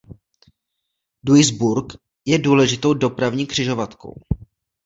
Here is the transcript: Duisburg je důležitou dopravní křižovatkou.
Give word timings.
Duisburg 1.23 1.85
je 2.25 2.39
důležitou 2.39 2.93
dopravní 2.93 3.47
křižovatkou. 3.47 4.19